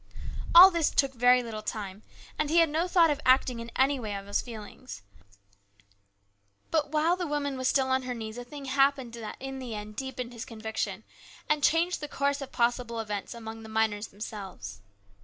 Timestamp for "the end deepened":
9.59-10.33